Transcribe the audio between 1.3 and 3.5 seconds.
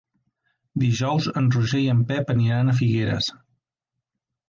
en Roger i en Pep aniran a Figueres.